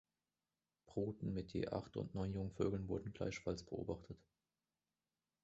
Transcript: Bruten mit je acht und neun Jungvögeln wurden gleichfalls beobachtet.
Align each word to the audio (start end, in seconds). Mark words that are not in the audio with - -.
Bruten 0.85 1.31
mit 1.33 1.51
je 1.51 1.69
acht 1.69 1.95
und 1.95 2.15
neun 2.15 2.33
Jungvögeln 2.33 2.89
wurden 2.89 3.13
gleichfalls 3.13 3.63
beobachtet. 3.63 4.17